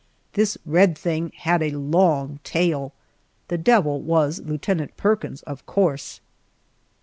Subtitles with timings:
[0.33, 2.91] This red thing had a long tail.
[3.49, 6.21] The devil was Lieutenant Perkins, of course.